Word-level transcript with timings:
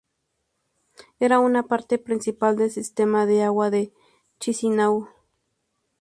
Era 1.19 1.39
una 1.39 1.67
parte 1.67 1.99
principal 1.99 2.57
del 2.57 2.71
sistema 2.71 3.27
de 3.27 3.43
agua 3.43 3.69
de 3.69 3.93
Chisinau. 4.39 5.07